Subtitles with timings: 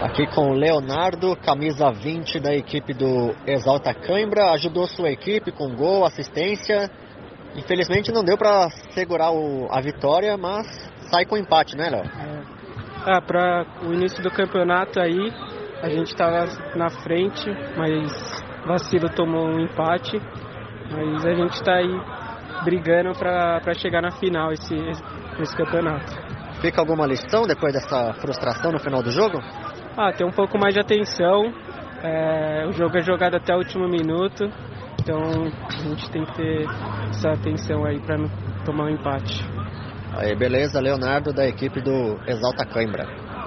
[0.00, 5.74] Aqui com o Leonardo, camisa 20 da equipe do Exalta Cãibra, ajudou sua equipe com
[5.74, 6.88] gol, assistência.
[7.56, 10.66] Infelizmente não deu para segurar o, a vitória, mas
[11.10, 12.04] sai com empate, né, Léo?
[12.04, 12.42] É.
[13.06, 15.32] Ah, para o início do campeonato aí,
[15.82, 16.46] a gente estava
[16.76, 18.12] na frente, mas
[18.66, 20.20] vacilo tomou um empate.
[20.92, 22.00] Mas a gente está aí
[22.64, 24.76] brigando para chegar na final esse,
[25.40, 26.06] esse campeonato.
[26.60, 29.38] Fica alguma lição depois dessa frustração no final do jogo?
[30.00, 31.52] Ah, ter um pouco mais de atenção.
[32.04, 34.48] É, o jogo é jogado até o último minuto,
[35.00, 35.18] então
[35.66, 36.66] a gente tem que ter
[37.10, 38.30] essa atenção aí para não
[38.64, 39.44] tomar um empate.
[40.16, 43.27] Aí, beleza, Leonardo da equipe do Exalta Coimbra.